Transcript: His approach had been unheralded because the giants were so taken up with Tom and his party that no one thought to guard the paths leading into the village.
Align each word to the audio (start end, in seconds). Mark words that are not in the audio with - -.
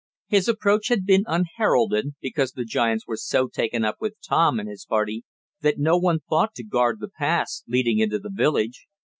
His 0.29 0.47
approach 0.47 0.87
had 0.87 1.05
been 1.05 1.25
unheralded 1.27 2.15
because 2.21 2.53
the 2.53 2.65
giants 2.65 3.05
were 3.05 3.17
so 3.17 3.47
taken 3.47 3.85
up 3.85 3.97
with 3.99 4.15
Tom 4.27 4.59
and 4.59 4.67
his 4.67 4.83
party 4.83 5.25
that 5.59 5.77
no 5.77 5.95
one 5.95 6.21
thought 6.27 6.55
to 6.55 6.63
guard 6.63 6.99
the 6.99 7.07
paths 7.19 7.63
leading 7.67 7.99
into 7.99 8.17
the 8.17 8.31
village. 8.33 8.87